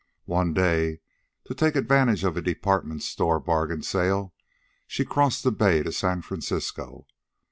[0.25, 0.99] One day,
[1.43, 4.33] to take advantage of a department store bargain sale,
[4.87, 7.05] she crossed the bay to San Francisco.